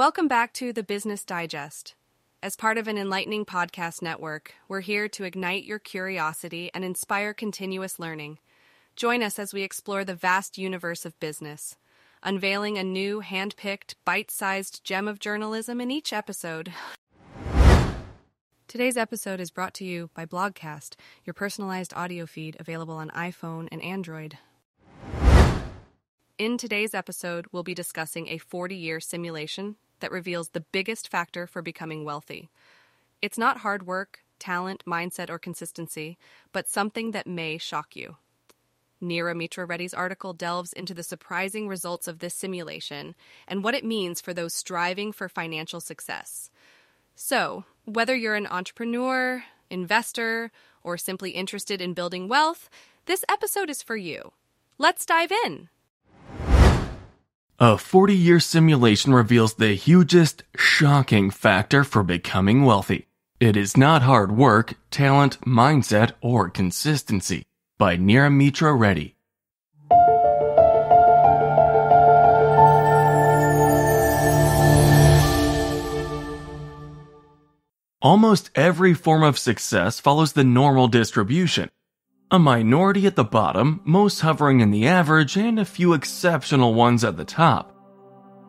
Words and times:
Welcome 0.00 0.28
back 0.28 0.54
to 0.54 0.72
the 0.72 0.82
Business 0.82 1.26
Digest. 1.26 1.94
As 2.42 2.56
part 2.56 2.78
of 2.78 2.88
an 2.88 2.96
enlightening 2.96 3.44
podcast 3.44 4.00
network, 4.00 4.54
we're 4.66 4.80
here 4.80 5.10
to 5.10 5.24
ignite 5.24 5.64
your 5.64 5.78
curiosity 5.78 6.70
and 6.72 6.82
inspire 6.82 7.34
continuous 7.34 7.98
learning. 7.98 8.38
Join 8.96 9.22
us 9.22 9.38
as 9.38 9.52
we 9.52 9.60
explore 9.60 10.02
the 10.02 10.14
vast 10.14 10.56
universe 10.56 11.04
of 11.04 11.20
business, 11.20 11.76
unveiling 12.22 12.78
a 12.78 12.82
new, 12.82 13.20
hand 13.20 13.54
picked, 13.58 13.94
bite 14.06 14.30
sized 14.30 14.82
gem 14.84 15.06
of 15.06 15.18
journalism 15.18 15.82
in 15.82 15.90
each 15.90 16.14
episode. 16.14 16.72
Today's 18.68 18.96
episode 18.96 19.38
is 19.38 19.50
brought 19.50 19.74
to 19.74 19.84
you 19.84 20.08
by 20.14 20.24
Blogcast, 20.24 20.94
your 21.26 21.34
personalized 21.34 21.92
audio 21.94 22.24
feed 22.24 22.56
available 22.58 22.94
on 22.94 23.10
iPhone 23.10 23.68
and 23.70 23.82
Android. 23.82 24.38
In 26.38 26.56
today's 26.56 26.94
episode, 26.94 27.44
we'll 27.52 27.62
be 27.62 27.74
discussing 27.74 28.28
a 28.28 28.38
40 28.38 28.74
year 28.74 28.98
simulation 28.98 29.76
that 30.00 30.12
reveals 30.12 30.50
the 30.50 30.60
biggest 30.60 31.08
factor 31.08 31.46
for 31.46 31.62
becoming 31.62 32.04
wealthy. 32.04 32.50
It's 33.22 33.38
not 33.38 33.58
hard 33.58 33.86
work, 33.86 34.20
talent, 34.38 34.82
mindset, 34.86 35.30
or 35.30 35.38
consistency, 35.38 36.18
but 36.52 36.68
something 36.68 37.12
that 37.12 37.26
may 37.26 37.58
shock 37.58 37.94
you. 37.94 38.16
Neeramitra 39.02 39.68
Reddy's 39.68 39.94
article 39.94 40.32
delves 40.32 40.72
into 40.72 40.92
the 40.92 41.02
surprising 41.02 41.68
results 41.68 42.06
of 42.06 42.18
this 42.18 42.34
simulation 42.34 43.14
and 43.48 43.64
what 43.64 43.74
it 43.74 43.84
means 43.84 44.20
for 44.20 44.34
those 44.34 44.54
striving 44.54 45.12
for 45.12 45.28
financial 45.28 45.80
success. 45.80 46.50
So, 47.14 47.64
whether 47.84 48.14
you're 48.14 48.34
an 48.34 48.46
entrepreneur, 48.46 49.44
investor, 49.70 50.50
or 50.82 50.98
simply 50.98 51.30
interested 51.30 51.80
in 51.80 51.94
building 51.94 52.28
wealth, 52.28 52.68
this 53.06 53.24
episode 53.28 53.70
is 53.70 53.82
for 53.82 53.96
you. 53.96 54.32
Let's 54.78 55.06
dive 55.06 55.32
in. 55.44 55.68
A 57.62 57.76
40 57.76 58.16
year 58.16 58.40
simulation 58.40 59.12
reveals 59.12 59.52
the 59.52 59.74
hugest, 59.74 60.44
shocking 60.56 61.30
factor 61.30 61.84
for 61.84 62.02
becoming 62.02 62.64
wealthy. 62.64 63.08
It 63.38 63.54
is 63.54 63.76
not 63.76 64.00
hard 64.00 64.32
work, 64.32 64.76
talent, 64.90 65.38
mindset, 65.42 66.12
or 66.22 66.48
consistency. 66.48 67.42
By 67.78 67.98
Neeramitra 67.98 68.72
Reddy. 68.72 69.14
Almost 78.00 78.50
every 78.54 78.94
form 78.94 79.22
of 79.22 79.38
success 79.38 80.00
follows 80.00 80.32
the 80.32 80.44
normal 80.44 80.88
distribution. 80.88 81.68
A 82.32 82.38
minority 82.38 83.06
at 83.06 83.16
the 83.16 83.24
bottom, 83.24 83.80
most 83.84 84.20
hovering 84.20 84.60
in 84.60 84.70
the 84.70 84.86
average, 84.86 85.36
and 85.36 85.58
a 85.58 85.64
few 85.64 85.94
exceptional 85.94 86.74
ones 86.74 87.02
at 87.02 87.16
the 87.16 87.24
top. 87.24 87.74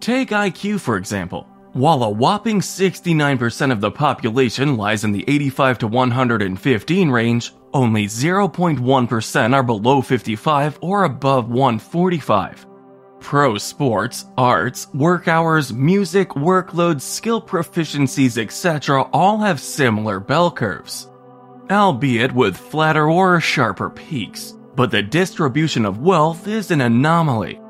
Take 0.00 0.28
IQ 0.30 0.80
for 0.80 0.98
example. 0.98 1.48
While 1.72 2.02
a 2.02 2.10
whopping 2.10 2.60
69% 2.60 3.72
of 3.72 3.80
the 3.80 3.90
population 3.90 4.76
lies 4.76 5.04
in 5.04 5.12
the 5.12 5.24
85 5.26 5.78
to 5.78 5.86
115 5.86 7.10
range, 7.10 7.54
only 7.72 8.06
0.1% 8.06 9.54
are 9.54 9.62
below 9.62 10.02
55 10.02 10.78
or 10.82 11.04
above 11.04 11.48
145. 11.48 12.66
Pro 13.20 13.56
sports, 13.56 14.26
arts, 14.36 14.88
work 14.92 15.26
hours, 15.26 15.72
music, 15.72 16.30
workloads, 16.30 17.02
skill 17.02 17.40
proficiencies, 17.40 18.36
etc. 18.36 19.02
all 19.12 19.38
have 19.38 19.60
similar 19.60 20.20
bell 20.20 20.50
curves, 20.50 21.09
albeit 21.70 22.32
with 22.32 22.56
flatter 22.56 23.08
or 23.08 23.40
sharper 23.40 23.90
peaks. 23.90 24.54
But 24.74 24.90
the 24.90 25.02
distribution 25.02 25.84
of 25.84 25.98
wealth 25.98 26.46
is 26.46 26.70
an 26.70 26.80
anomaly. 26.80 27.60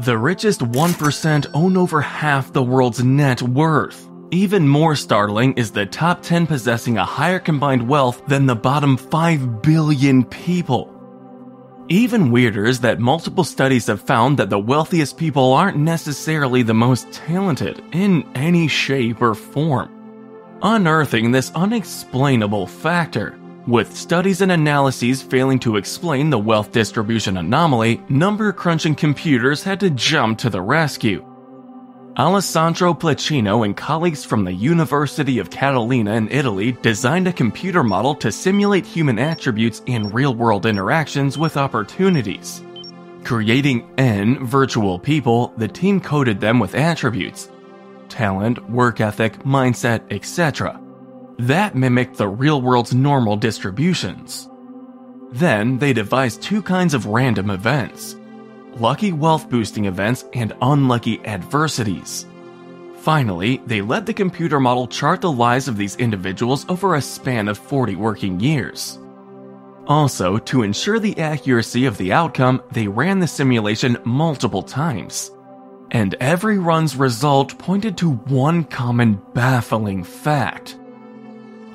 The 0.00 0.18
richest 0.18 0.60
1% 0.60 1.46
own 1.54 1.76
over 1.76 2.00
half 2.00 2.52
the 2.52 2.62
world's 2.62 3.02
net 3.04 3.40
worth. 3.42 4.08
Even 4.30 4.66
more 4.66 4.96
startling 4.96 5.54
is 5.54 5.70
the 5.70 5.86
top 5.86 6.22
10 6.22 6.46
possessing 6.48 6.98
a 6.98 7.04
higher 7.04 7.38
combined 7.38 7.88
wealth 7.88 8.20
than 8.26 8.46
the 8.46 8.56
bottom 8.56 8.96
5 8.96 9.62
billion 9.62 10.24
people. 10.24 10.90
Even 11.88 12.30
weirder 12.30 12.64
is 12.64 12.80
that 12.80 12.98
multiple 12.98 13.44
studies 13.44 13.86
have 13.86 14.00
found 14.00 14.38
that 14.38 14.48
the 14.48 14.58
wealthiest 14.58 15.18
people 15.18 15.52
aren't 15.52 15.76
necessarily 15.76 16.62
the 16.62 16.74
most 16.74 17.12
talented 17.12 17.80
in 17.92 18.24
any 18.34 18.66
shape 18.66 19.20
or 19.20 19.34
form, 19.34 19.93
unearthing 20.64 21.30
this 21.30 21.52
unexplainable 21.54 22.66
factor. 22.66 23.38
With 23.66 23.96
studies 23.96 24.40
and 24.40 24.50
analyses 24.50 25.22
failing 25.22 25.58
to 25.60 25.76
explain 25.76 26.30
the 26.30 26.38
wealth 26.38 26.72
distribution 26.72 27.36
anomaly, 27.36 28.02
number 28.08 28.52
crunching 28.52 28.94
computers 28.94 29.62
had 29.62 29.78
to 29.80 29.90
jump 29.90 30.38
to 30.38 30.50
the 30.50 30.62
rescue. 30.62 31.24
Alessandro 32.16 32.94
Pluchino 32.94 33.64
and 33.64 33.76
colleagues 33.76 34.24
from 34.24 34.44
the 34.44 34.52
University 34.52 35.38
of 35.38 35.50
Catania 35.50 36.12
in 36.12 36.30
Italy 36.30 36.72
designed 36.80 37.26
a 37.26 37.32
computer 37.32 37.82
model 37.82 38.14
to 38.16 38.32
simulate 38.32 38.86
human 38.86 39.18
attributes 39.18 39.82
in 39.86 40.08
real 40.10 40.34
world 40.34 40.64
interactions 40.64 41.36
with 41.36 41.56
opportunities. 41.56 42.62
Creating 43.24 43.88
N 43.98 44.46
virtual 44.46 44.98
people, 44.98 45.52
the 45.56 45.68
team 45.68 46.00
coded 46.00 46.40
them 46.40 46.58
with 46.58 46.74
attributes 46.74 47.48
talent, 48.08 48.68
work 48.70 49.00
ethic, 49.00 49.38
mindset, 49.40 50.02
etc. 50.12 50.80
That 51.38 51.74
mimicked 51.74 52.16
the 52.16 52.28
real 52.28 52.62
world's 52.62 52.94
normal 52.94 53.36
distributions. 53.36 54.48
Then 55.32 55.78
they 55.78 55.92
devised 55.92 56.42
two 56.42 56.62
kinds 56.62 56.94
of 56.94 57.06
random 57.06 57.50
events 57.50 58.16
lucky 58.80 59.12
wealth 59.12 59.48
boosting 59.48 59.86
events, 59.86 60.24
and 60.32 60.52
unlucky 60.62 61.24
adversities. 61.24 62.26
Finally, 62.96 63.60
they 63.66 63.82
let 63.82 64.06
the 64.06 64.14
computer 64.14 64.58
model 64.58 64.86
chart 64.86 65.20
the 65.20 65.30
lives 65.30 65.68
of 65.68 65.76
these 65.76 65.96
individuals 65.96 66.64
over 66.68 66.94
a 66.94 67.02
span 67.02 67.48
of 67.48 67.58
40 67.58 67.96
working 67.96 68.40
years. 68.40 68.98
Also, 69.86 70.38
to 70.38 70.62
ensure 70.62 70.98
the 70.98 71.18
accuracy 71.18 71.84
of 71.84 71.98
the 71.98 72.12
outcome, 72.12 72.62
they 72.72 72.88
ran 72.88 73.18
the 73.18 73.26
simulation 73.26 73.98
multiple 74.04 74.62
times. 74.62 75.30
And 75.94 76.16
every 76.18 76.58
run's 76.58 76.96
result 76.96 77.56
pointed 77.56 77.96
to 77.98 78.10
one 78.10 78.64
common 78.64 79.22
baffling 79.32 80.02
fact. 80.02 80.76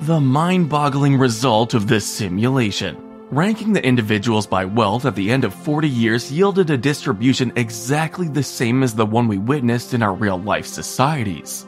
The 0.02 0.20
mind 0.20 0.68
boggling 0.68 1.16
result 1.16 1.72
of 1.72 1.88
this 1.88 2.04
simulation. 2.04 2.98
Ranking 3.30 3.72
the 3.72 3.82
individuals 3.82 4.46
by 4.46 4.66
wealth 4.66 5.06
at 5.06 5.14
the 5.14 5.30
end 5.30 5.44
of 5.44 5.54
40 5.54 5.88
years 5.88 6.30
yielded 6.30 6.68
a 6.68 6.76
distribution 6.76 7.50
exactly 7.56 8.28
the 8.28 8.42
same 8.42 8.82
as 8.82 8.94
the 8.94 9.06
one 9.06 9.26
we 9.26 9.38
witnessed 9.38 9.94
in 9.94 10.02
our 10.02 10.12
real 10.12 10.38
life 10.38 10.66
societies. 10.66 11.66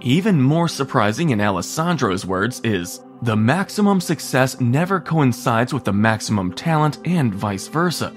Even 0.00 0.40
more 0.40 0.68
surprising 0.68 1.30
in 1.30 1.40
Alessandro's 1.40 2.24
words 2.24 2.60
is 2.60 3.02
the 3.22 3.36
maximum 3.36 4.00
success 4.00 4.60
never 4.60 5.00
coincides 5.00 5.74
with 5.74 5.82
the 5.82 5.92
maximum 5.92 6.52
talent 6.52 6.98
and 7.04 7.34
vice 7.34 7.66
versa. 7.66 8.14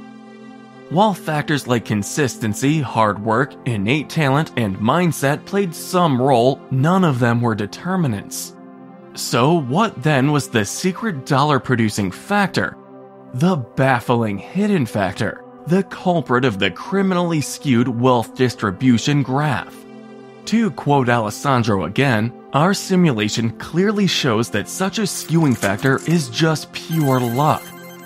While 0.91 1.13
factors 1.13 1.67
like 1.67 1.85
consistency, 1.85 2.81
hard 2.81 3.23
work, 3.23 3.55
innate 3.65 4.09
talent, 4.09 4.51
and 4.57 4.75
mindset 4.75 5.45
played 5.45 5.73
some 5.73 6.21
role, 6.21 6.59
none 6.69 7.05
of 7.05 7.17
them 7.17 7.39
were 7.39 7.55
determinants. 7.55 8.57
So, 9.13 9.53
what 9.53 10.03
then 10.03 10.33
was 10.33 10.49
the 10.49 10.65
secret 10.65 11.25
dollar 11.25 11.61
producing 11.61 12.11
factor 12.11 12.75
the 13.33 13.55
baffling 13.55 14.37
hidden 14.37 14.85
factor, 14.85 15.45
the 15.67 15.83
culprit 15.83 16.43
of 16.43 16.59
the 16.59 16.71
criminally 16.71 17.39
skewed 17.39 17.87
wealth 17.87 18.35
distribution 18.35 19.23
graph. 19.23 19.73
To 20.47 20.71
quote 20.71 21.07
Alessandro 21.07 21.85
again, 21.85 22.33
our 22.51 22.73
simulation 22.73 23.51
clearly 23.51 24.07
shows 24.07 24.49
that 24.49 24.67
such 24.67 24.99
a 24.99 25.03
skewing 25.03 25.57
factor 25.57 26.01
is 26.05 26.27
just 26.27 26.73
pure 26.73 27.21
luck. 27.21 27.63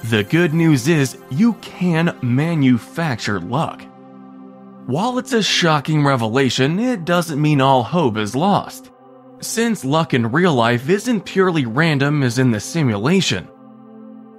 The 0.10 0.24
good 0.24 0.54
news 0.54 0.88
is 0.88 1.18
you 1.30 1.54
can 1.62 2.18
manufacture 2.22 3.40
luck. 3.40 3.82
While 4.86 5.18
it's 5.18 5.34
a 5.34 5.42
shocking 5.42 6.04
revelation, 6.04 6.80
it 6.80 7.06
doesn't 7.06 7.42
mean 7.42 7.62
all 7.62 7.84
hope 7.84 8.18
is 8.18 8.36
lost. 8.36 8.92
Since 9.40 9.84
luck 9.86 10.14
in 10.14 10.32
real 10.32 10.54
life 10.54 10.90
isn't 10.90 11.26
purely 11.26 11.66
random 11.66 12.24
as 12.24 12.40
in 12.40 12.52
the 12.52 12.60
simulation, 12.60 13.48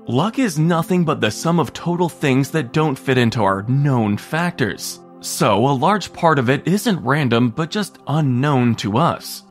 Luck 0.09 0.39
is 0.39 0.57
nothing 0.57 1.05
but 1.05 1.21
the 1.21 1.33
sum 1.33 1.59
of 1.59 1.73
total 1.73 2.09
things 2.09 2.53
that 2.53 2.73
don't 2.73 2.97
fit 2.97 3.19
into 3.19 3.43
our 3.43 3.65
known 3.65 4.17
factors. 4.17 5.01
So, 5.19 5.67
a 5.67 5.75
large 5.75 6.13
part 6.13 6.39
of 6.39 6.49
it 6.49 6.69
isn't 6.69 7.05
random 7.05 7.51
but 7.51 7.73
just 7.73 7.99
unknown 8.07 8.77
to 8.77 8.99
us. 8.99 9.43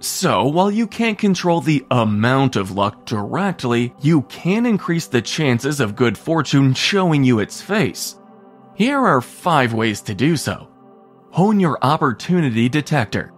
So, 0.00 0.44
while 0.44 0.70
you 0.70 0.86
can't 0.86 1.18
control 1.18 1.60
the 1.60 1.84
amount 1.90 2.54
of 2.54 2.70
luck 2.70 3.04
directly, 3.04 3.92
you 4.00 4.22
can 4.22 4.64
increase 4.64 5.06
the 5.06 5.22
chances 5.22 5.80
of 5.80 5.96
good 5.96 6.16
fortune 6.16 6.72
showing 6.72 7.24
you 7.24 7.40
its 7.40 7.60
face. 7.60 8.16
Here 8.74 8.98
are 9.00 9.20
five 9.20 9.74
ways 9.74 10.00
to 10.02 10.14
do 10.14 10.36
so. 10.36 10.68
Hone 11.32 11.58
your 11.58 11.78
opportunity 11.82 12.68
detector. 12.68 13.32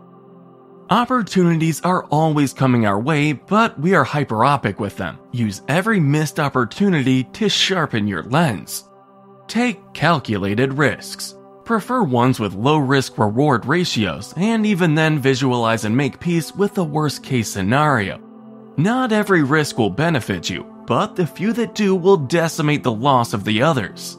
Opportunities 0.91 1.81
are 1.81 2.05
always 2.07 2.53
coming 2.53 2.85
our 2.85 3.01
way, 3.01 3.33
but 3.33 3.79
we 3.81 3.95
are 3.95 4.05
hyperopic 4.05 4.79
with 4.79 4.97
them. 4.97 5.19
Use 5.33 5.63
every 5.69 6.01
missed 6.01 6.39
opportunity 6.39 7.25
to 7.25 7.49
sharpen 7.49 8.07
your 8.07 8.25
lens. 8.25 8.91
Take 9.47 9.95
calculated 9.95 10.75
risks. 10.75 11.37
Prefer 11.71 12.03
ones 12.03 12.41
with 12.41 12.53
low 12.53 12.79
risk 12.79 13.17
reward 13.17 13.65
ratios, 13.65 14.35
and 14.37 14.67
even 14.67 14.97
then 14.97 15.21
visualize 15.21 15.85
and 15.85 15.97
make 15.97 16.19
peace 16.19 16.53
with 16.53 16.75
the 16.75 16.83
worst 16.83 17.23
case 17.23 17.49
scenario. 17.49 18.21
Not 18.77 19.13
every 19.13 19.45
risk 19.45 19.79
will 19.79 19.89
benefit 19.89 20.51
you, 20.51 20.65
but 20.89 21.15
the 21.15 21.29
few 21.29 21.53
that 21.53 21.77
do 21.77 21.95
will 21.95 22.17
decimate 22.17 22.83
the 22.83 22.91
loss 22.91 23.35
of 23.35 23.45
the 23.45 23.63
others. 23.63 24.19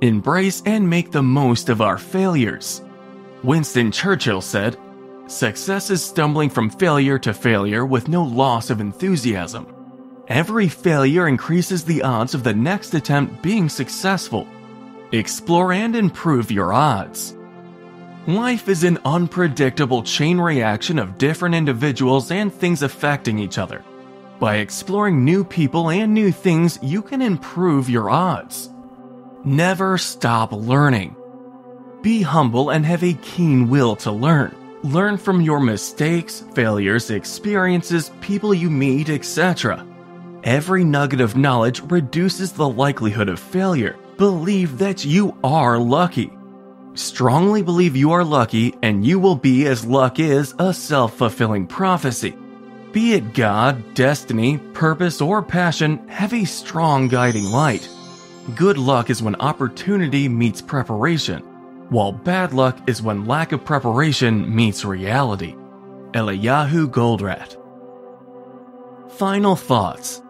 Embrace 0.00 0.62
and 0.64 0.88
make 0.88 1.12
the 1.12 1.22
most 1.22 1.68
of 1.68 1.82
our 1.82 1.98
failures. 1.98 2.80
Winston 3.44 3.92
Churchill 3.92 4.40
said, 4.40 4.78
Success 5.26 5.90
is 5.90 6.02
stumbling 6.02 6.48
from 6.48 6.70
failure 6.70 7.18
to 7.18 7.34
failure 7.34 7.84
with 7.84 8.08
no 8.08 8.24
loss 8.24 8.70
of 8.70 8.80
enthusiasm. 8.80 9.66
Every 10.28 10.68
failure 10.68 11.28
increases 11.28 11.84
the 11.84 12.00
odds 12.00 12.32
of 12.32 12.42
the 12.42 12.54
next 12.54 12.94
attempt 12.94 13.42
being 13.42 13.68
successful. 13.68 14.48
Explore 15.12 15.72
and 15.72 15.94
improve 15.94 16.50
your 16.50 16.72
odds. 16.72 17.36
Life 18.26 18.68
is 18.68 18.82
an 18.82 18.98
unpredictable 19.04 20.02
chain 20.02 20.40
reaction 20.40 20.98
of 20.98 21.16
different 21.16 21.54
individuals 21.54 22.32
and 22.32 22.52
things 22.52 22.82
affecting 22.82 23.38
each 23.38 23.56
other. 23.56 23.84
By 24.40 24.56
exploring 24.56 25.24
new 25.24 25.44
people 25.44 25.90
and 25.90 26.12
new 26.12 26.32
things, 26.32 26.80
you 26.82 27.02
can 27.02 27.22
improve 27.22 27.88
your 27.88 28.10
odds. 28.10 28.68
Never 29.44 29.96
stop 29.96 30.50
learning. 30.50 31.14
Be 32.02 32.22
humble 32.22 32.70
and 32.70 32.84
have 32.84 33.04
a 33.04 33.14
keen 33.14 33.68
will 33.68 33.94
to 33.96 34.10
learn. 34.10 34.52
Learn 34.82 35.18
from 35.18 35.40
your 35.40 35.60
mistakes, 35.60 36.42
failures, 36.52 37.10
experiences, 37.10 38.10
people 38.20 38.52
you 38.52 38.70
meet, 38.70 39.08
etc. 39.08 39.86
Every 40.42 40.82
nugget 40.82 41.20
of 41.20 41.36
knowledge 41.36 41.80
reduces 41.82 42.52
the 42.52 42.68
likelihood 42.68 43.28
of 43.28 43.38
failure. 43.38 43.96
Believe 44.16 44.78
that 44.78 45.04
you 45.04 45.36
are 45.44 45.78
lucky. 45.78 46.32
Strongly 46.94 47.62
believe 47.62 47.96
you 47.96 48.12
are 48.12 48.24
lucky, 48.24 48.74
and 48.82 49.04
you 49.04 49.18
will 49.18 49.36
be 49.36 49.66
as 49.66 49.84
luck 49.84 50.18
is 50.18 50.54
a 50.58 50.72
self 50.72 51.16
fulfilling 51.18 51.66
prophecy. 51.66 52.34
Be 52.92 53.12
it 53.12 53.34
God, 53.34 53.94
destiny, 53.94 54.58
purpose, 54.72 55.20
or 55.20 55.42
passion, 55.42 56.08
have 56.08 56.32
a 56.32 56.44
strong 56.44 57.08
guiding 57.08 57.44
light. 57.44 57.88
Good 58.54 58.78
luck 58.78 59.10
is 59.10 59.22
when 59.22 59.34
opportunity 59.36 60.28
meets 60.28 60.62
preparation 60.62 61.42
while 61.88 62.10
bad 62.12 62.52
luck 62.52 62.88
is 62.88 63.00
when 63.00 63.26
lack 63.26 63.52
of 63.52 63.64
preparation 63.64 64.54
meets 64.54 64.84
reality. 64.84 65.54
Eliyahu 66.12 66.88
Goldratt. 66.88 67.56
Final 69.12 69.54
thoughts. 69.54 70.20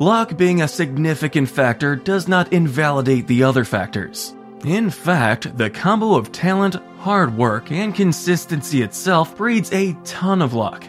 Luck 0.00 0.36
being 0.36 0.60
a 0.60 0.66
significant 0.66 1.48
factor 1.48 1.94
does 1.94 2.26
not 2.26 2.52
invalidate 2.52 3.28
the 3.28 3.44
other 3.44 3.64
factors. 3.64 4.34
In 4.64 4.90
fact, 4.90 5.56
the 5.56 5.70
combo 5.70 6.16
of 6.16 6.32
talent, 6.32 6.74
hard 6.98 7.36
work, 7.36 7.70
and 7.70 7.94
consistency 7.94 8.82
itself 8.82 9.36
breeds 9.36 9.72
a 9.72 9.92
ton 10.02 10.42
of 10.42 10.52
luck. 10.52 10.84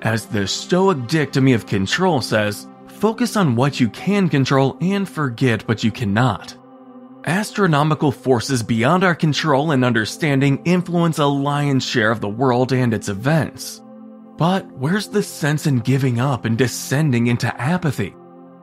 As 0.00 0.24
the 0.24 0.46
Stoic 0.46 1.08
dichotomy 1.08 1.52
of 1.52 1.66
control 1.66 2.22
says, 2.22 2.66
focus 2.86 3.36
on 3.36 3.54
what 3.54 3.80
you 3.80 3.90
can 3.90 4.30
control 4.30 4.78
and 4.80 5.06
forget 5.06 5.68
what 5.68 5.84
you 5.84 5.90
cannot. 5.90 6.56
Astronomical 7.26 8.12
forces 8.12 8.62
beyond 8.62 9.04
our 9.04 9.14
control 9.14 9.72
and 9.72 9.84
understanding 9.84 10.62
influence 10.64 11.18
a 11.18 11.26
lion's 11.26 11.84
share 11.84 12.10
of 12.10 12.22
the 12.22 12.28
world 12.30 12.72
and 12.72 12.94
its 12.94 13.10
events. 13.10 13.82
But 14.38 14.64
where's 14.72 15.08
the 15.08 15.22
sense 15.22 15.66
in 15.66 15.80
giving 15.80 16.18
up 16.18 16.46
and 16.46 16.56
descending 16.56 17.26
into 17.26 17.54
apathy? 17.60 18.14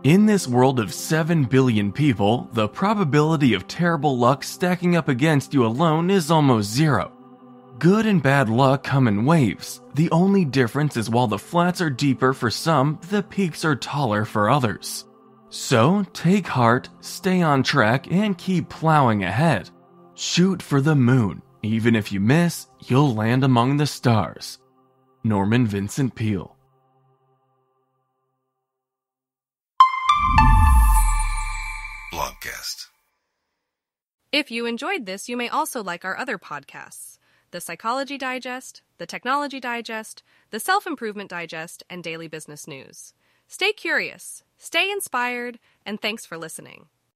In 0.05 0.27
this 0.27 0.47
world 0.47 0.79
of 0.79 0.93
7 0.93 1.45
billion 1.45 1.91
people, 1.91 2.47
the 2.53 2.67
probability 2.67 3.55
of 3.55 3.67
terrible 3.67 4.15
luck 4.19 4.43
stacking 4.43 4.95
up 4.95 5.09
against 5.09 5.51
you 5.51 5.65
alone 5.65 6.11
is 6.11 6.29
almost 6.29 6.69
zero. 6.69 7.11
Good 7.79 8.05
and 8.05 8.21
bad 8.21 8.47
luck 8.47 8.83
come 8.83 9.07
in 9.07 9.25
waves. 9.25 9.81
The 9.95 10.11
only 10.11 10.45
difference 10.45 10.95
is 10.95 11.09
while 11.09 11.25
the 11.25 11.39
flats 11.39 11.81
are 11.81 11.89
deeper 11.89 12.33
for 12.33 12.51
some, 12.51 12.99
the 13.09 13.23
peaks 13.23 13.65
are 13.65 13.75
taller 13.75 14.25
for 14.25 14.47
others. 14.47 15.05
So 15.49 16.05
take 16.13 16.45
heart, 16.45 16.87
stay 16.99 17.41
on 17.41 17.63
track, 17.63 18.11
and 18.11 18.37
keep 18.37 18.69
plowing 18.69 19.23
ahead. 19.23 19.71
Shoot 20.13 20.61
for 20.61 20.81
the 20.81 20.95
moon. 20.95 21.41
Even 21.63 21.95
if 21.95 22.11
you 22.11 22.19
miss, 22.19 22.67
you'll 22.85 23.15
land 23.15 23.43
among 23.43 23.77
the 23.77 23.87
stars. 23.87 24.59
Norman 25.23 25.65
Vincent 25.65 26.13
Peale. 26.13 26.54
If 34.35 34.51
you 34.51 34.65
enjoyed 34.65 35.05
this, 35.05 35.29
you 35.29 35.37
may 35.37 35.47
also 35.47 35.81
like 35.81 36.03
our 36.03 36.17
other 36.17 36.37
podcasts 36.37 37.19
The 37.51 37.61
Psychology 37.61 38.17
Digest, 38.17 38.81
The 38.97 39.05
Technology 39.05 39.61
Digest, 39.61 40.23
The 40.49 40.59
Self 40.59 40.85
Improvement 40.85 41.29
Digest, 41.29 41.83
and 41.89 42.03
Daily 42.03 42.27
Business 42.27 42.67
News. 42.67 43.13
Stay 43.47 43.71
curious 43.71 44.43
Stay 44.57 44.91
inspired, 44.91 45.57
and 45.85 46.01
thanks 46.01 46.25
for 46.25 46.37
listening. 46.37 46.87